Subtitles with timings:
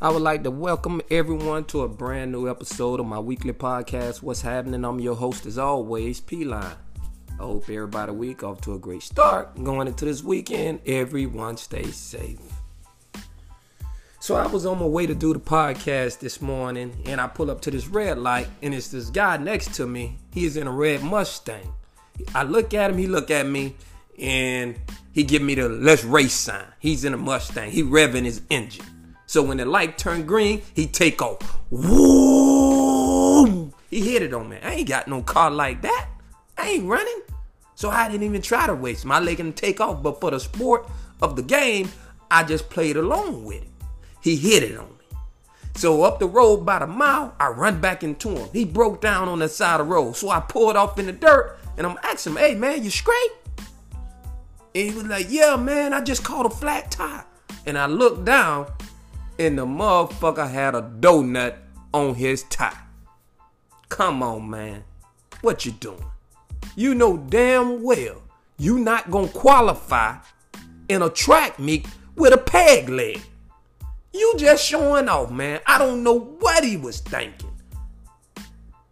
[0.00, 4.22] I would like to welcome everyone to a brand new episode of my weekly podcast,
[4.22, 4.84] What's Happening?
[4.84, 6.76] I'm your host, as always, P Line.
[7.32, 9.60] I hope everybody week off to a great start.
[9.64, 12.38] Going into this weekend, everyone stay safe.
[14.20, 17.50] So I was on my way to do the podcast this morning, and I pull
[17.50, 20.16] up to this red light, and it's this guy next to me.
[20.32, 21.72] He is in a red Mustang.
[22.36, 23.74] I look at him, he look at me,
[24.16, 24.78] and
[25.10, 26.66] he give me the let's race sign.
[26.78, 27.72] He's in a Mustang.
[27.72, 28.86] He revving his engine.
[29.28, 31.60] So when the light turned green, he take off.
[31.70, 33.44] Woo!
[33.90, 34.56] He hit it on me.
[34.62, 36.08] I ain't got no car like that.
[36.56, 37.20] I ain't running.
[37.74, 39.04] So I didn't even try to race.
[39.04, 40.02] My leg and take off.
[40.02, 40.88] But for the sport
[41.20, 41.90] of the game,
[42.30, 43.68] I just played along with it.
[44.22, 45.18] He hit it on me.
[45.74, 48.48] So up the road about a mile, I run back into him.
[48.54, 50.16] He broke down on the side of the road.
[50.16, 53.32] So I pulled off in the dirt and I'm asking him, hey man, you straight?
[54.74, 57.26] And he was like, yeah, man, I just caught a flat tire.
[57.66, 58.72] And I looked down
[59.38, 61.56] and the motherfucker had a donut
[61.94, 62.76] on his tie.
[63.88, 64.84] Come on, man.
[65.40, 66.04] What you doing?
[66.76, 68.22] You know damn well
[68.58, 70.16] you not gonna qualify
[70.88, 73.20] in a track meet with a peg leg.
[74.12, 75.60] You just showing off, man.
[75.66, 77.52] I don't know what he was thinking.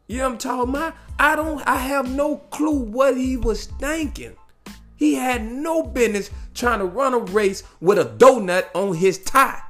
[0.07, 0.95] You know what I'm talking about?
[1.19, 4.37] I don't I have no clue what he was thinking.
[4.95, 9.63] He had no business trying to run a race with a donut on his tie.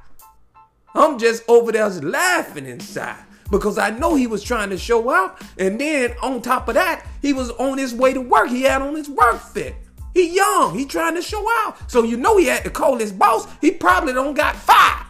[0.95, 5.41] I'm just over there laughing inside because I know he was trying to show up.
[5.57, 8.49] And then on top of that, he was on his way to work.
[8.49, 9.75] He had on his work fit.
[10.13, 10.77] He young.
[10.77, 11.91] He trying to show out.
[11.91, 13.47] So you know he had to call his boss.
[13.61, 15.05] He probably don't got fired.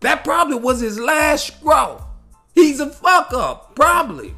[0.00, 2.02] That probably was his last scroll.
[2.54, 4.34] He's a fuck up, probably.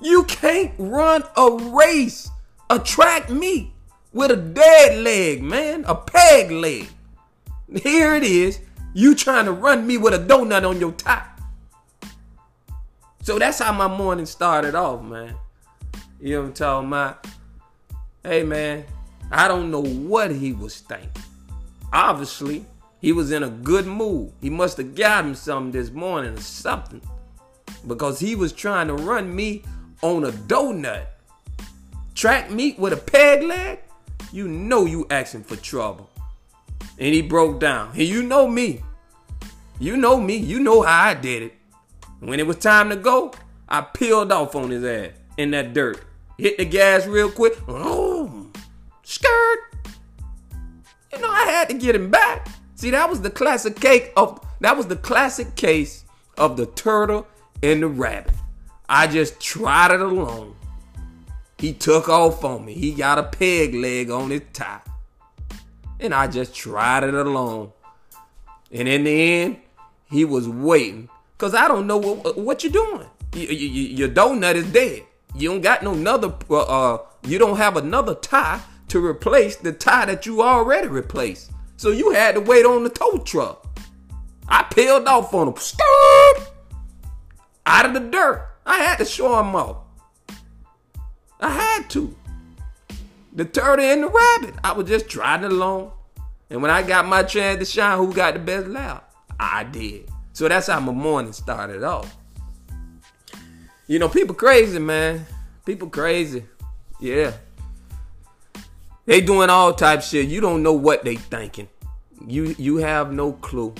[0.00, 2.28] You can't run a race,
[2.70, 3.72] a track meet
[4.12, 6.88] with a dead leg, man, a peg leg.
[7.82, 8.60] Here it is.
[8.94, 11.40] You trying to run me with a donut on your top.
[13.22, 15.34] So that's how my morning started off, man.
[16.20, 17.26] You know what I'm talking about?
[18.24, 18.84] Hey, man,
[19.30, 21.10] I don't know what he was thinking.
[21.92, 22.64] Obviously,
[23.00, 24.32] he was in a good mood.
[24.40, 27.02] He must have got him something this morning or something.
[27.86, 29.62] Because he was trying to run me
[30.02, 31.06] on a donut.
[32.14, 33.78] Track meet with a peg leg?
[34.32, 36.10] You know you asking for trouble.
[36.98, 37.90] And he broke down.
[37.90, 38.82] And you know me.
[39.78, 40.36] You know me.
[40.36, 41.54] You know how I did it.
[42.20, 43.32] When it was time to go,
[43.68, 46.04] I peeled off on his ass in that dirt.
[46.36, 47.54] Hit the gas real quick.
[47.68, 48.46] Oh,
[49.02, 49.58] skirt.
[51.12, 52.48] You know, I had to get him back.
[52.74, 56.04] See, that was the classic cake of that was the classic case
[56.36, 57.26] of the turtle
[57.62, 58.34] and the rabbit.
[58.88, 60.54] I just trotted along.
[61.58, 62.74] He took off on me.
[62.74, 64.80] He got a peg leg on his tie.
[65.98, 67.72] And I just tried it along.
[68.70, 69.56] And in the end,
[70.08, 71.08] he was waiting.
[71.36, 73.06] Because I don't know what, what you're doing.
[73.34, 75.02] You, you, you, your donut is dead.
[75.34, 79.72] You don't got no another, uh, uh, you don't have another tie to replace the
[79.72, 81.50] tie that you already replaced.
[81.76, 83.66] So you had to wait on the tow truck.
[84.48, 85.56] I peeled off on him.
[85.56, 86.48] Skirt!
[87.66, 88.48] Out of the dirt.
[88.64, 89.87] I had to show him off.
[91.40, 92.14] I had to.
[93.32, 94.54] The turtle and the rabbit.
[94.64, 95.92] I was just trotting along.
[96.50, 99.02] And when I got my chance to shine, who got the best laugh?
[99.38, 100.10] I did.
[100.32, 102.16] So that's how my morning started off.
[103.86, 105.26] You know, people crazy, man.
[105.64, 106.44] People crazy.
[107.00, 107.32] Yeah.
[109.06, 110.28] They doing all type shit.
[110.28, 111.68] You don't know what they thinking.
[112.26, 113.74] You you have no clue.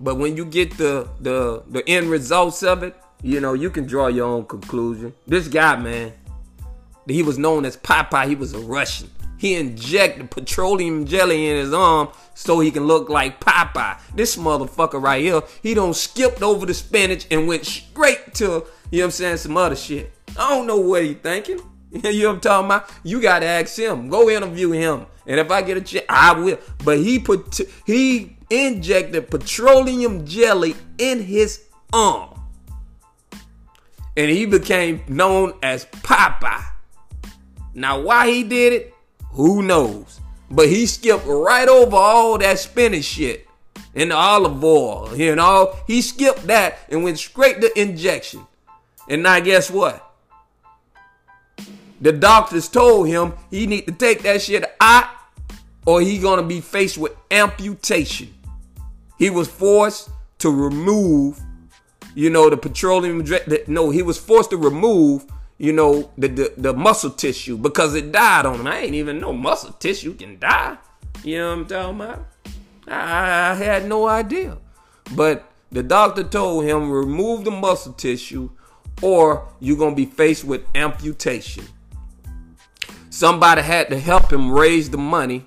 [0.00, 3.86] But when you get the the the end results of it, you know, you can
[3.86, 5.14] draw your own conclusion.
[5.26, 6.12] This guy, man,
[7.06, 8.28] He was known as Popeye.
[8.28, 9.10] He was a Russian.
[9.38, 13.98] He injected petroleum jelly in his arm so he can look like Popeye.
[14.14, 18.50] This motherfucker right here, he don't skipped over the spinach and went straight to, you
[18.50, 20.12] know what I'm saying, some other shit.
[20.38, 21.58] I don't know what he thinking.
[21.90, 22.90] you know what I'm talking about?
[23.02, 24.08] You gotta ask him.
[24.08, 25.06] Go interview him.
[25.26, 26.58] And if I get a chance, I will.
[26.84, 32.40] But he put he injected petroleum jelly in his arm.
[34.16, 36.71] And he became known as Popeye.
[37.74, 38.94] Now why he did it,
[39.30, 40.20] who knows?
[40.50, 43.48] But he skipped right over all that spinach shit
[43.94, 45.74] and the olive oil, you know.
[45.86, 48.46] He skipped that and went straight to injection.
[49.08, 50.08] And now guess what?
[52.00, 55.08] The doctors told him he need to take that shit out
[55.86, 58.34] or he gonna be faced with amputation.
[59.18, 61.40] He was forced to remove,
[62.14, 63.24] you know, the petroleum.
[63.68, 65.24] No, he was forced to remove,
[65.62, 68.66] you know, the, the, the muscle tissue because it died on him.
[68.66, 70.76] I ain't even know muscle tissue can die.
[71.22, 72.26] You know what I'm talking about?
[72.88, 74.58] I, I had no idea.
[75.14, 78.50] But the doctor told him remove the muscle tissue
[79.02, 81.64] or you're going to be faced with amputation.
[83.10, 85.44] Somebody had to help him raise the money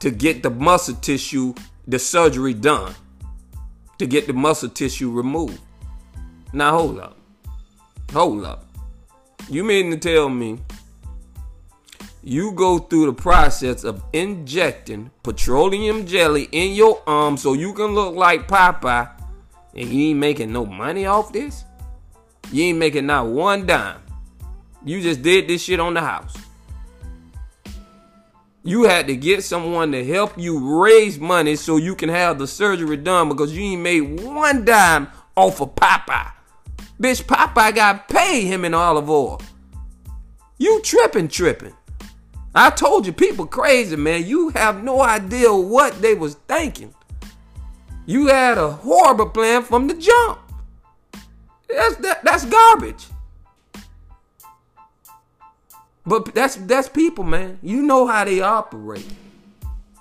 [0.00, 1.54] to get the muscle tissue,
[1.86, 2.94] the surgery done,
[3.96, 5.62] to get the muscle tissue removed.
[6.52, 7.16] Now hold up.
[8.12, 8.67] Hold up.
[9.50, 10.58] You mean to tell me
[12.22, 17.94] you go through the process of injecting petroleum jelly in your arm so you can
[17.94, 19.10] look like Popeye
[19.74, 21.64] and you ain't making no money off this?
[22.52, 24.02] You ain't making not one dime.
[24.84, 26.36] You just did this shit on the house.
[28.64, 32.46] You had to get someone to help you raise money so you can have the
[32.46, 36.32] surgery done because you ain't made one dime off of Popeye.
[37.00, 39.40] Bitch, Popeye got paid him in olive oil.
[40.58, 41.74] You tripping, tripping.
[42.54, 44.26] I told you, people crazy, man.
[44.26, 46.92] You have no idea what they was thinking.
[48.06, 50.40] You had a horrible plan from the jump.
[51.68, 53.06] That's that, that's garbage.
[56.04, 57.58] But that's that's people, man.
[57.62, 59.06] You know how they operate.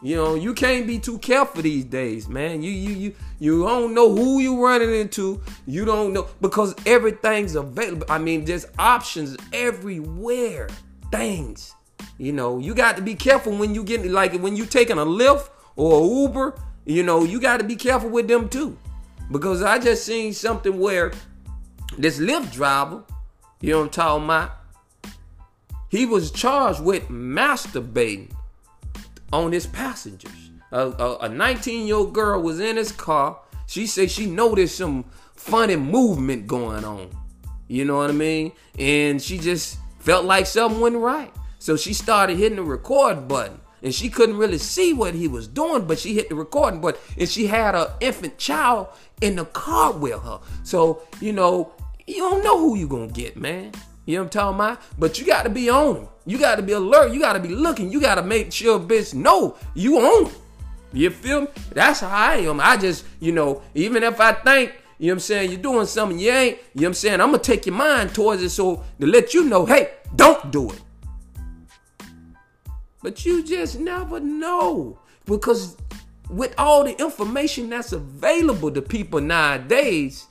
[0.01, 2.61] You know, you can't be too careful these days, man.
[2.61, 5.41] You you you you don't know who you running into.
[5.65, 8.05] You don't know because everything's available.
[8.07, 10.69] I mean, there's options everywhere.
[11.11, 11.73] Things.
[12.19, 15.05] You know, you got to be careful when you get like when you taking a
[15.05, 18.77] Lyft or a Uber, you know, you got to be careful with them too.
[19.31, 21.11] Because I just seen something where
[21.97, 23.03] this Lyft driver,
[23.61, 24.51] you know I'm talking about,
[25.89, 28.31] he was charged with masturbating
[29.31, 30.51] on his passengers.
[30.71, 33.39] A 19 year old girl was in his car.
[33.67, 37.09] She said she noticed some funny movement going on.
[37.67, 38.53] You know what I mean?
[38.79, 41.33] And she just felt like something went right.
[41.59, 43.59] So she started hitting the record button.
[43.83, 46.99] And she couldn't really see what he was doing, but she hit the recording button.
[47.17, 48.87] And she had an infant child
[49.21, 50.39] in the car with her.
[50.63, 51.73] So, you know,
[52.07, 53.73] you don't know who you're gonna get, man.
[54.07, 54.81] You know what I'm talking about?
[54.97, 56.07] But you got to be on them.
[56.25, 57.11] You got to be alert.
[57.11, 57.91] You got to be looking.
[57.91, 60.31] You got to make sure, bitch, no, you on.
[60.93, 61.47] You feel me?
[61.73, 62.61] That's how I am.
[62.61, 65.85] I just, you know, even if I think, you know what I'm saying, you're doing
[65.85, 68.41] something you ain't, you know what I'm saying, I'm going to take your mind towards
[68.41, 70.81] it so to let you know, hey, don't do it.
[73.03, 74.99] But you just never know.
[75.25, 75.75] Because
[76.29, 80.27] with all the information that's available to people nowadays,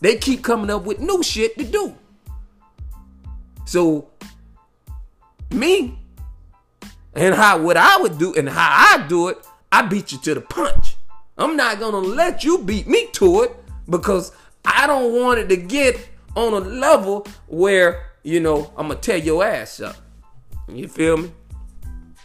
[0.00, 1.96] they keep coming up with new shit to do.
[3.64, 4.10] So
[5.50, 5.98] me
[7.14, 9.38] and how what I would do and how I do it,
[9.70, 10.96] I beat you to the punch.
[11.36, 13.56] I'm not gonna let you beat me to it
[13.88, 14.32] because
[14.64, 19.16] I don't want it to get on a level where you know I'm gonna tear
[19.16, 19.96] your ass up.
[20.68, 21.32] You feel me?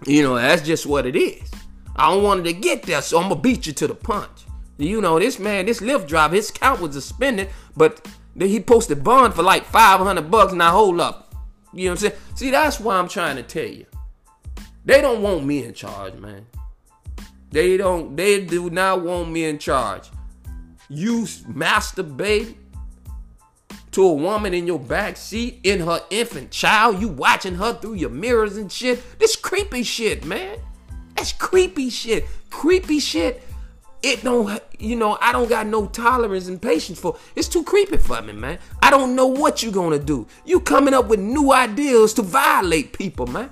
[0.06, 1.52] You know that's just what it is.
[1.96, 4.46] I don't want it to get there, so I'm gonna beat you to the punch.
[4.78, 9.34] You know this man, this Lyft driver, his count was suspended, but he posted bond
[9.34, 10.54] for like 500 bucks.
[10.54, 11.29] Now hold up,
[11.74, 12.22] you know what I'm saying?
[12.36, 13.86] See, that's why I'm trying to tell you.
[14.86, 16.46] They don't want me in charge, man.
[17.52, 20.10] They don't, they do not want me in charge.
[20.90, 22.56] You masturbate
[23.92, 27.96] to a woman in your back seat in her infant child, you watching her through
[27.96, 29.20] your mirrors and shit.
[29.20, 30.58] This creepy shit, man.
[31.16, 32.26] That's creepy shit.
[32.50, 33.44] Creepy shit
[34.02, 37.98] it don't you know i don't got no tolerance and patience for it's too creepy
[37.98, 38.58] for me man.
[38.82, 40.26] I don't know what you gonna do.
[40.46, 43.50] You coming up with new ideas to violate people man.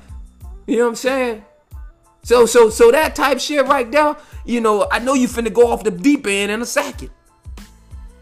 [0.65, 1.43] You know what i'm saying?
[2.23, 5.71] So so so that type shit right there you know i know you finna go
[5.71, 7.09] off the deep end in a second.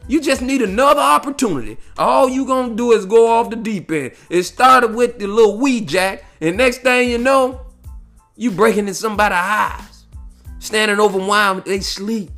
[0.08, 1.78] You just need another opportunity.
[1.98, 4.12] All you gonna do is go off the deep end.
[4.30, 7.62] It started with the little weed jack, and next thing you know,
[8.36, 9.95] you breaking in somebody's eyes,
[10.66, 12.32] standing over while they sleep.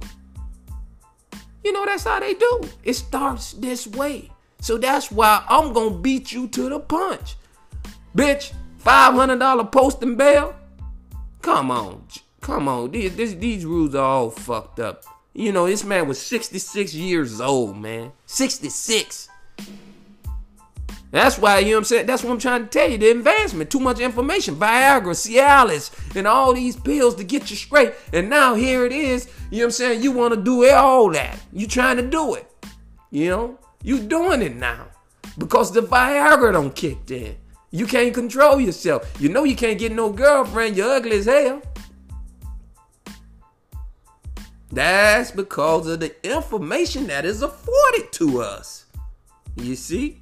[1.64, 2.62] You know that's how they do.
[2.84, 4.32] It starts this way.
[4.60, 7.36] So that's why I'm gonna beat you to the punch.
[8.16, 8.54] Bitch,
[8.84, 10.56] $500 posting bail?
[11.42, 12.08] Come on.
[12.42, 12.92] Come on.
[12.92, 15.04] These, these, these rules are all fucked up.
[15.34, 18.12] You know, this man was 66 years old, man.
[18.26, 19.30] 66.
[21.10, 22.06] That's why, you know what I'm saying?
[22.06, 22.98] That's what I'm trying to tell you.
[22.98, 24.56] The advancement, too much information.
[24.56, 27.94] Viagra, Cialis, and all these pills to get you straight.
[28.12, 29.30] And now here it is.
[29.50, 30.04] You know what I'm saying?
[30.04, 31.40] You want to do all that.
[31.54, 32.52] You trying to do it.
[33.10, 33.60] You know?
[33.84, 34.88] You doing it now.
[35.38, 37.38] Because the Viagra don't kick in.
[37.72, 39.14] You can't control yourself.
[39.22, 40.76] You know you can't get no girlfriend.
[40.76, 41.62] You're ugly as hell.
[44.72, 48.86] That's because of the information that is afforded to us.
[49.56, 50.22] You see?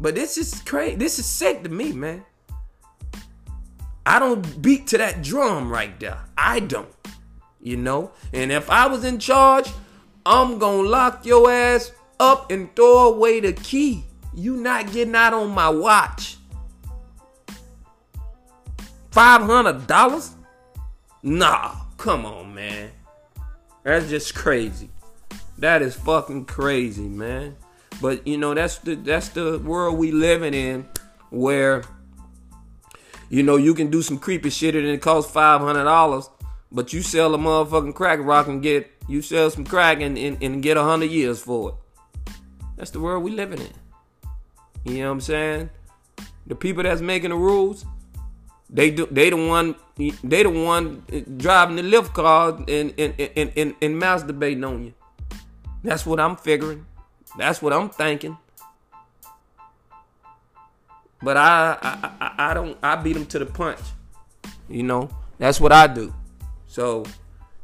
[0.00, 0.96] But this is crazy.
[0.96, 2.24] This is sick to me, man.
[4.06, 6.18] I don't beat to that drum right there.
[6.36, 6.88] I don't.
[7.60, 8.12] You know?
[8.32, 9.68] And if I was in charge,
[10.24, 14.04] I'm gonna lock your ass up and throw away the key.
[14.34, 16.38] You not getting out on my watch.
[19.10, 20.34] $500?
[21.22, 22.90] Nah, come on, man.
[23.82, 24.88] That's just crazy.
[25.58, 27.56] That is fucking crazy, man.
[28.00, 30.88] But you know, that's the that's the world we living in
[31.30, 31.84] where
[33.28, 36.28] you know you can do some creepy shit and it costs five hundred dollars,
[36.72, 40.42] but you sell a motherfucking crack rock and get you sell some crack and, and,
[40.42, 42.32] and get a hundred years for it.
[42.76, 43.72] That's the world we living in.
[44.84, 45.70] You know what I'm saying?
[46.46, 47.84] The people that's making the rules,
[48.70, 51.02] they do they the one they the one
[51.36, 54.94] driving the Lyft car and and, and, and, and masturbating on you.
[55.82, 56.86] That's what I'm figuring.
[57.36, 58.36] That's what I'm thinking.
[61.22, 63.80] But I I, I, I don't I beat them to the punch.
[64.68, 66.14] You know, that's what I do.
[66.66, 67.04] So,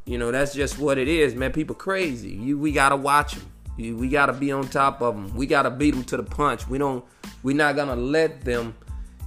[0.04, 1.52] you know, that's just what it is, man.
[1.52, 2.30] People crazy.
[2.30, 3.50] You we gotta watch them.
[3.78, 5.36] We got to be on top of them.
[5.36, 6.66] We got to beat them to the punch.
[6.66, 7.04] We don't.
[7.42, 8.74] We're not gonna let them,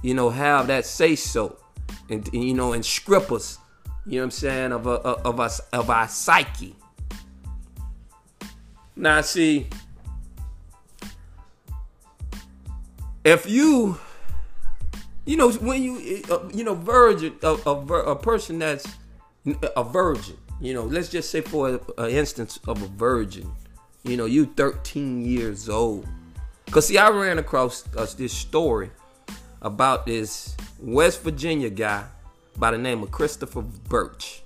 [0.02, 1.56] you know, have that say so,
[2.08, 3.58] and you know, and script us.
[4.06, 6.74] You know what I'm saying of a, of us of our psyche.
[8.96, 9.68] Now, see,
[13.24, 13.98] if you,
[15.24, 18.86] you know, when you, uh, you know, virgin, a, a, a person that's
[19.76, 20.36] a virgin.
[20.60, 23.50] You know, let's just say for an instance of a virgin
[24.02, 26.06] you know, you 13 years old.
[26.70, 28.90] Cause see, I ran across uh, this story
[29.60, 32.04] about this West Virginia guy
[32.56, 34.42] by the name of Christopher Birch.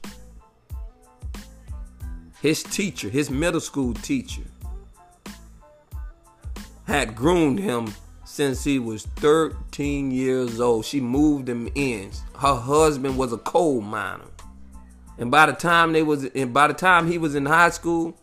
[2.40, 4.42] His teacher, his middle school teacher,
[6.86, 10.84] had groomed him since he was 13 years old.
[10.84, 12.10] She moved him in.
[12.34, 14.24] Her husband was a coal miner.
[15.18, 18.16] And by the time they was and by the time he was in high school,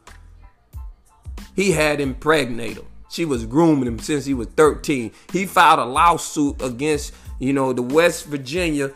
[1.55, 2.85] he had impregnated him.
[3.09, 5.11] She was grooming him since he was 13.
[5.31, 8.91] He filed a lawsuit against, you know, the West Virginia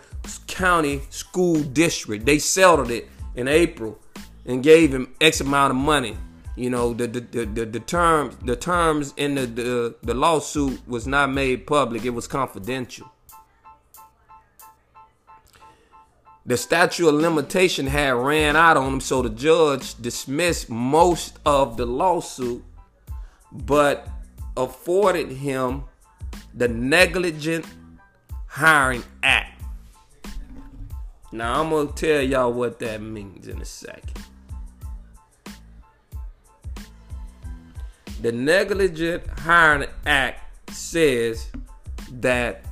[0.48, 2.26] County School District.
[2.26, 4.00] They settled it in April
[4.46, 6.18] and gave him X amount of money.
[6.56, 10.88] You know, the the, the, the, the terms the terms in the, the the lawsuit
[10.88, 12.06] was not made public.
[12.06, 13.12] It was confidential.
[16.46, 21.76] the statute of limitation had ran out on him, so the judge dismissed most of
[21.76, 22.64] the lawsuit,
[23.52, 24.08] but
[24.56, 25.84] afforded him
[26.54, 27.66] the negligent
[28.48, 29.64] hiring act.
[31.32, 34.25] Now I'm gonna tell y'all what that means in a second.
[38.25, 41.46] The negligent hiring act says
[42.12, 42.65] that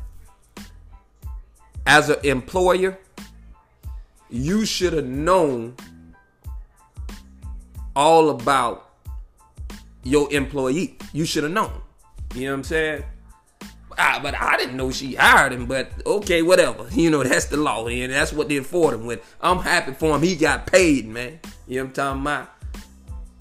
[1.85, 2.97] as an employer
[4.31, 5.75] you should have known
[7.95, 8.95] all about
[10.01, 10.97] your employee.
[11.11, 11.83] You should have known.
[12.33, 13.03] You know what I'm saying?
[13.95, 15.67] Ah, but I didn't know she hired him.
[15.67, 16.87] But okay, whatever.
[16.93, 19.21] You know that's the law, and that's what they afford him with.
[19.39, 20.23] I'm happy for him.
[20.23, 21.39] He got paid, man.
[21.67, 22.49] You know what I'm talking about?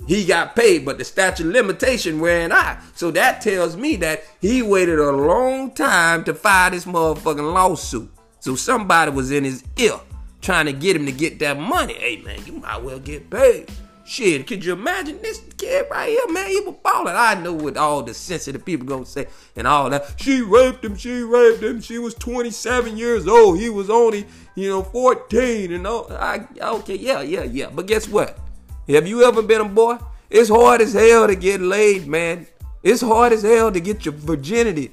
[0.06, 2.78] He got paid, but the statute limitation ran out.
[2.94, 8.10] So that tells me that he waited a long time to file this motherfucking lawsuit.
[8.40, 10.00] So somebody was in his ear
[10.40, 11.94] trying to get him to get that money.
[11.94, 13.70] Hey man, you might well get paid.
[14.04, 16.50] Shit, could you imagine this kid right here, man?
[16.50, 17.14] He was balling.
[17.16, 20.14] I know what all the sensitive people gonna say and all that.
[20.16, 21.80] She raped him, she raped him.
[21.80, 23.60] She was 27 years old.
[23.60, 26.12] He was only, you know, 14 and all.
[26.12, 27.70] I, okay, yeah, yeah, yeah.
[27.72, 28.41] But guess what?
[28.88, 29.98] Have you ever been a boy
[30.28, 32.46] It's hard as hell to get laid, man.
[32.82, 34.90] It's hard as hell to get your virginity.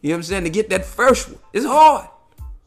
[0.00, 0.44] You know what I'm saying?
[0.44, 1.38] To get that first one.
[1.52, 2.08] It's hard.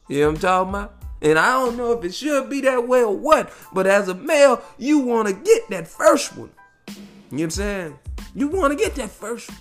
[0.08, 0.94] You know what I'm talking about?
[1.22, 4.16] And I don't know if it should be that way or what, but as a
[4.16, 6.50] male, you want to get that first one.
[6.88, 8.00] You know what I'm saying?
[8.34, 9.60] You want to get that first one.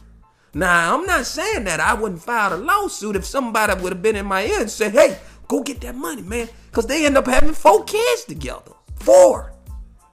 [0.54, 4.16] Now, I'm not saying that I wouldn't file a lawsuit if somebody would have been
[4.16, 6.48] in my ear and said, hey, go get that money, man.
[6.70, 8.72] Because they end up having four kids together.
[8.96, 9.52] Four.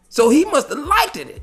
[0.09, 1.41] So he must have liked it.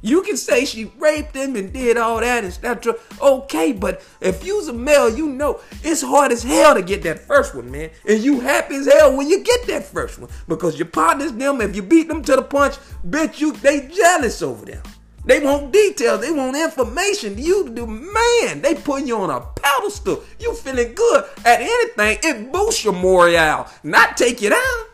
[0.00, 2.86] You can say she raped him and did all that and stuff.
[3.20, 7.18] Okay, but if you's a male, you know it's hard as hell to get that
[7.18, 7.90] first one, man.
[8.06, 10.30] And you happy as hell when you get that first one.
[10.46, 12.76] Because your partners, them, if you beat them to the punch,
[13.08, 14.82] bitch, you they jealous over them.
[15.24, 16.20] They want details.
[16.20, 17.36] They want information.
[17.36, 18.62] You do, man.
[18.62, 20.22] They putting you on a pedestal.
[20.38, 22.18] You feeling good at anything.
[22.22, 24.84] It boosts your morale, not take you down.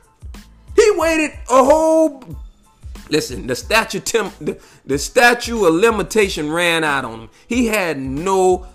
[0.75, 2.25] He waited a whole
[3.11, 7.31] Listen, the statute the, the statute of limitation ran out on him.
[7.47, 8.67] He had no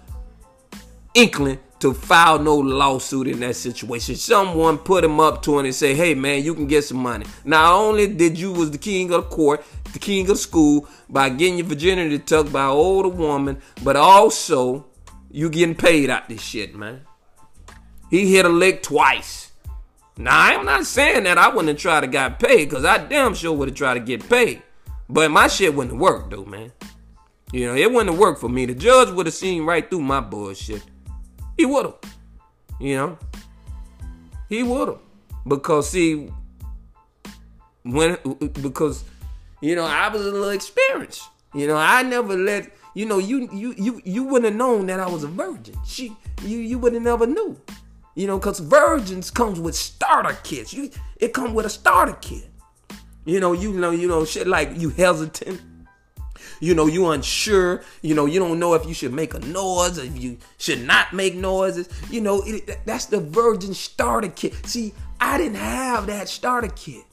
[1.14, 4.16] inkling to file no lawsuit in that situation.
[4.16, 7.26] Someone put him up to it and say, "Hey man, you can get some money."
[7.44, 11.30] Not only did you was the king of the court, the king of school by
[11.30, 14.86] getting your virginity tucked by an older woman, but also
[15.32, 17.02] you getting paid out this shit, man.
[18.10, 19.49] He hit a lick twice.
[20.20, 23.34] Now, I'm not saying that I wouldn't have tried to got paid, because I damn
[23.34, 24.62] sure would have tried to get paid.
[25.08, 26.74] But my shit wouldn't have worked, though, man.
[27.54, 28.66] You know, it wouldn't have worked for me.
[28.66, 30.84] The judge would have seen right through my bullshit.
[31.58, 31.96] He would have.
[32.82, 33.18] You know?
[34.50, 35.00] He would have.
[35.48, 36.30] Because, see,
[37.84, 38.18] when,
[38.62, 39.06] because,
[39.62, 41.24] you know, I was a little experienced.
[41.54, 45.00] You know, I never let, you know, you you you you wouldn't have known that
[45.00, 45.76] I was a virgin.
[45.86, 47.58] She you you would have never knew.
[48.16, 50.74] You know, cause virgins comes with starter kits.
[50.74, 52.50] You it come with a starter kit.
[53.26, 55.62] You know, you know, you know, shit like you hesitant.
[56.60, 57.84] You know, you unsure.
[58.02, 60.86] You know, you don't know if you should make a noise, or if you should
[60.86, 61.90] not make noises.
[62.10, 64.66] You know, it, that's the virgin starter kit.
[64.66, 67.04] See, I didn't have that starter kit.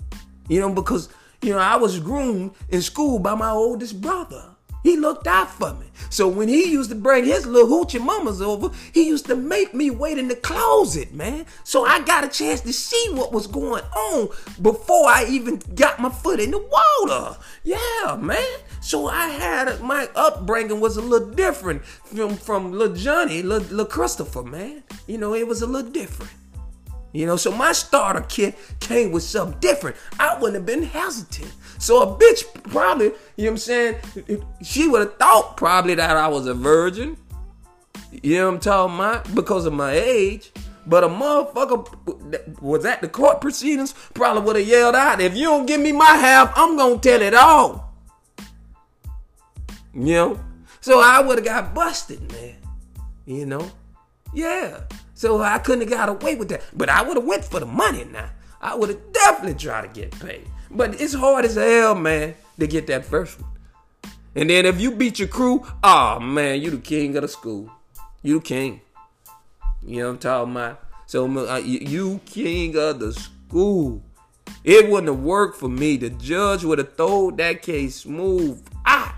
[0.49, 1.09] You know, because
[1.43, 4.56] you know I was groomed in school by my oldest brother.
[4.87, 5.87] He looked out for me.
[6.11, 9.75] So when he used to bring his little hoochie mamas over, he used to make
[9.75, 11.45] me wait in the closet, man.
[11.65, 14.29] So I got a chance to see what was going on
[14.63, 17.37] before I even got my foot in the water.
[17.65, 18.61] Yeah, man.
[18.81, 23.87] So I had my upbringing was a little different from from little Johnny, little, little
[23.87, 24.85] Christopher, man.
[25.09, 26.31] You know, it was a little different.
[27.17, 29.97] You know, so my starter kit came with something different.
[30.21, 31.51] I wouldn't have been hesitant.
[31.79, 33.97] So a bitch probably, you know what I'm saying,
[34.63, 37.17] she would have thought probably that I was a virgin.
[38.11, 39.35] You know what I'm talking about?
[39.35, 40.53] Because of my age.
[40.87, 45.45] But a motherfucker was at the court proceedings probably would have yelled out, if you
[45.45, 47.95] don't give me my half, I'm gonna tell it all.
[49.95, 50.41] You know?
[50.83, 52.57] So I would have got busted, man.
[53.25, 53.71] You know?
[54.37, 54.83] Yeah.
[55.15, 56.63] So I couldn't have got away with that.
[56.75, 58.29] But I would have went for the money now.
[58.61, 60.47] I would have definitely tried to get paid.
[60.71, 63.51] But it's hard as hell, man, to get that first one.
[64.35, 67.71] And then if you beat your crew, oh man, you the king of the school.
[68.23, 68.81] You the king.
[69.83, 70.85] You know what I'm talking about?
[71.07, 74.03] So uh, you king of the school.
[74.65, 75.97] It wouldn't have worked for me.
[75.97, 79.15] The judge would have thrown that case smooth out.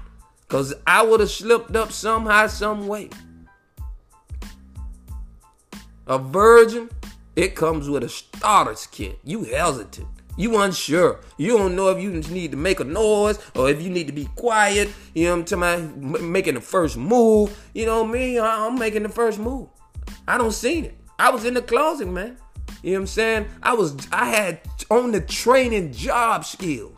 [0.46, 3.11] Cause I would have slipped up somehow, some way.
[6.09, 6.88] A virgin,
[7.37, 9.18] it comes with a starter's kit.
[9.23, 10.09] You hesitant.
[10.38, 11.21] You unsure.
[11.37, 14.12] You don't know if you need to make a noise or if you need to
[14.12, 14.88] be quiet.
[15.14, 16.23] You know what I'm talking about?
[16.23, 17.57] Making the first move.
[17.75, 19.68] You know me, I'm making the first move.
[20.27, 20.99] I don't see it.
[21.18, 22.38] I was in the closet, man.
[22.83, 23.47] You know what I'm saying?
[23.62, 26.98] I was I had on the training job skills.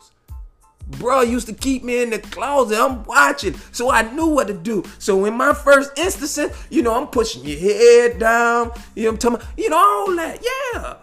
[0.99, 2.77] Bro used to keep me in the closet.
[2.79, 3.55] I'm watching.
[3.71, 4.83] So I knew what to do.
[4.99, 6.37] So in my first instance,
[6.69, 8.71] you know, I'm pushing your head down.
[8.95, 9.47] You know I'm talking?
[9.57, 10.45] You know, all that.
[10.73, 10.95] Yeah.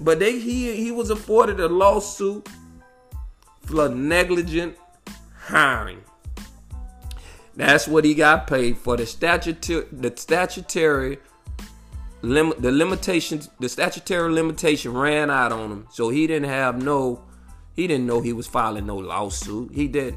[0.00, 2.48] But they he he was afforded a lawsuit
[3.62, 4.76] for negligent
[5.34, 6.02] hiring.
[7.56, 8.96] That's what he got paid for.
[8.96, 11.18] The statutory the statutory
[12.22, 17.24] lim- the limitations, the statutory limitation ran out on him, so he didn't have no,
[17.74, 19.72] he didn't know he was filing no lawsuit.
[19.74, 20.16] He did,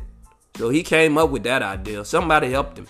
[0.56, 2.06] so he came up with that idea.
[2.06, 2.88] Somebody helped him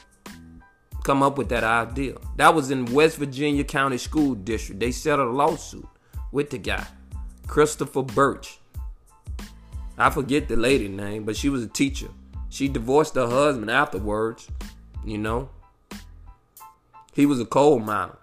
[1.04, 2.16] come up with that idea.
[2.38, 4.80] That was in West Virginia County School District.
[4.80, 5.88] They settled a lawsuit
[6.32, 6.86] with the guy,
[7.48, 8.60] Christopher Birch.
[9.98, 12.10] I forget the lady name, but she was a teacher.
[12.50, 14.48] She divorced her husband afterwards,
[15.06, 15.50] you know.
[17.14, 18.18] He was a coal miner.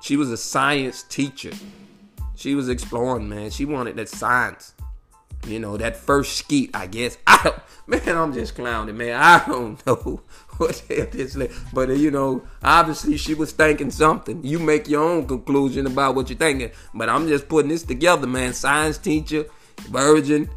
[0.00, 1.52] She was a science teacher.
[2.34, 3.50] She was exploring, man.
[3.50, 4.74] She wanted that science.
[5.46, 7.18] You know, that first skeet, I guess.
[7.26, 9.20] I don't, man, I'm just clowning, man.
[9.20, 10.22] I don't know
[10.56, 11.60] what the hell this is.
[11.72, 14.44] but uh, you know, obviously she was thinking something.
[14.44, 18.26] You make your own conclusion about what you're thinking, but I'm just putting this together,
[18.26, 18.52] man.
[18.52, 19.46] Science teacher,
[19.88, 20.50] virgin,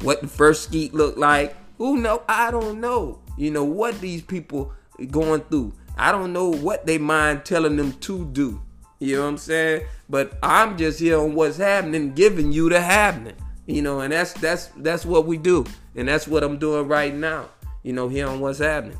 [0.00, 1.56] what the first skeet looked like.
[1.78, 2.22] Who know?
[2.28, 3.20] I don't know.
[3.36, 4.72] You know what these people
[5.10, 5.72] going through.
[5.96, 8.60] I don't know what they mind telling them to do.
[9.02, 9.86] You know what I'm saying?
[10.08, 13.34] But I'm just here on what's happening, giving you the happening.
[13.66, 15.66] You know, and that's that's that's what we do.
[15.96, 17.48] And that's what I'm doing right now.
[17.82, 18.98] You know, here on what's happening.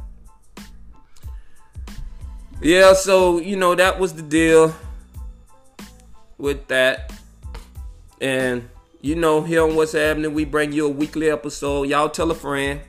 [2.61, 4.75] Yeah, so you know, that was the deal
[6.37, 7.13] with that.
[8.21, 8.69] And
[9.03, 11.85] you know, here on what's happening, we bring you a weekly episode.
[11.85, 12.81] Y'all tell a friend,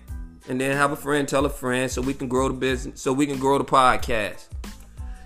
[0.49, 3.13] and then have a friend tell a friend so we can grow the business, so
[3.13, 4.47] we can grow the podcast.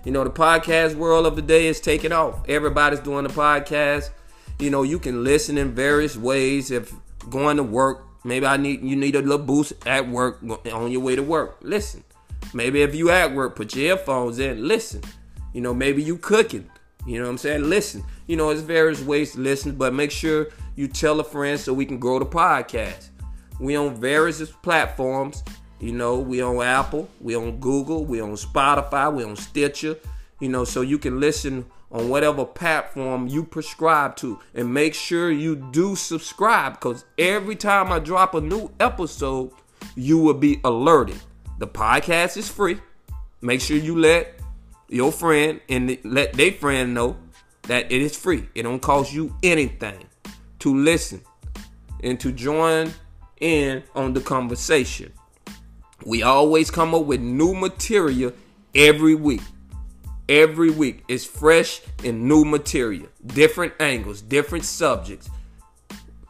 [0.07, 2.47] You know, the podcast world of the day is taking off.
[2.47, 4.11] Everybody's doing the podcast.
[4.57, 6.71] You know, you can listen in various ways.
[6.71, 6.93] If
[7.29, 10.39] going to work, maybe I need you need a little boost at work
[10.71, 11.57] on your way to work.
[11.61, 12.05] Listen.
[12.53, 15.01] Maybe if you at work, put your earphones in, listen.
[15.53, 16.69] You know, maybe you cooking.
[17.05, 17.63] You know what I'm saying?
[17.63, 18.01] Listen.
[18.27, 21.73] You know, there's various ways to listen, but make sure you tell a friend so
[21.73, 23.09] we can grow the podcast.
[23.59, 25.43] We on various platforms.
[25.79, 29.97] You know, we on Apple, we on Google, we on Spotify, we on Stitcher.
[30.39, 34.39] You know, so you can listen on whatever platform you prescribe to.
[34.53, 39.51] And make sure you do subscribe because every time I drop a new episode,
[39.95, 41.19] you will be alerted.
[41.59, 42.79] The podcast is free.
[43.41, 44.39] Make sure you let
[44.89, 47.17] your friend and let their friend know
[47.63, 48.47] that it is free.
[48.55, 50.05] It don't cost you anything
[50.59, 51.21] to listen
[52.03, 52.91] and to join
[53.39, 55.11] in on the conversation.
[56.05, 58.33] We always come up with new material
[58.73, 59.41] every week.
[60.29, 65.29] Every week is fresh and new material, different angles, different subjects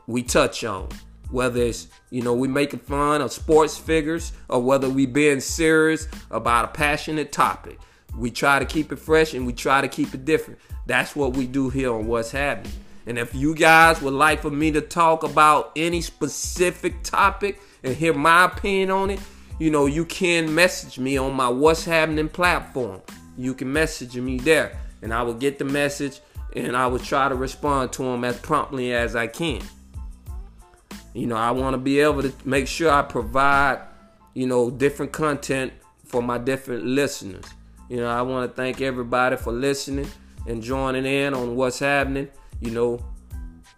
[0.06, 0.90] we touch on.
[1.30, 6.08] Whether it's, you know, we making fun of sports figures or whether we being serious
[6.32, 7.80] about a passionate topic.
[8.18, 10.60] We try to keep it fresh and we try to keep it different.
[10.86, 12.72] That's what we do here on What's Happening.
[13.08, 17.96] And if you guys would like for me to talk about any specific topic and
[17.96, 19.20] hear my opinion on it,
[19.60, 23.02] you know, you can message me on my What's Happening platform.
[23.38, 26.22] You can message me there, and I will get the message
[26.56, 29.62] and I will try to respond to them as promptly as I can.
[31.14, 33.80] You know, I want to be able to make sure I provide,
[34.34, 35.74] you know, different content
[36.06, 37.46] for my different listeners.
[37.90, 40.10] You know, I want to thank everybody for listening
[40.48, 42.30] and joining in on what's happening.
[42.62, 43.06] You know,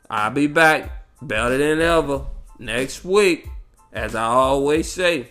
[0.10, 0.90] I'll be back
[1.22, 2.26] better than ever
[2.60, 3.48] next week,
[3.94, 5.30] as I always say.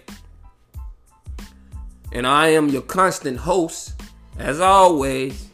[2.13, 4.01] And I am your constant host,
[4.39, 5.49] as always,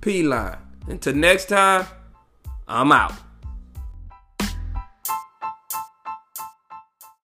[0.00, 0.58] P Line.
[0.88, 1.86] Until next time,
[2.68, 3.14] I'm out.